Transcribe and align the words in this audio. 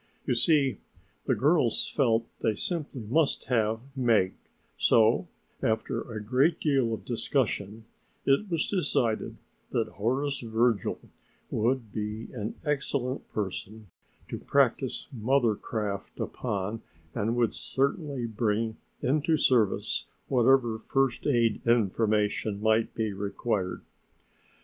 You 0.25 0.33
see, 0.33 0.79
the 1.27 1.35
girls 1.35 1.87
felt 1.87 2.25
they 2.39 2.55
simply 2.55 3.01
must 3.03 3.43
have 3.49 3.81
Meg, 3.95 4.33
so 4.75 5.27
after 5.61 6.01
a 6.11 6.19
great 6.23 6.59
deal 6.59 6.91
of 6.91 7.05
discussion 7.05 7.85
it 8.25 8.49
was 8.49 8.67
decided 8.67 9.35
that 9.69 9.87
Horace 9.89 10.39
Virgil 10.39 10.99
would 11.51 11.91
be 11.91 12.29
an 12.33 12.55
excellent 12.65 13.29
person 13.29 13.91
to 14.27 14.39
practice 14.39 15.07
mother 15.13 15.53
craft 15.53 16.19
upon 16.19 16.81
and 17.13 17.35
would 17.35 17.53
certainly 17.53 18.25
bring 18.25 18.77
into 19.03 19.37
service 19.37 20.07
whatever 20.29 20.79
first 20.79 21.27
aid 21.27 21.61
information 21.67 22.59
might 22.59 22.95
be 22.95 23.13
required. 23.13 23.83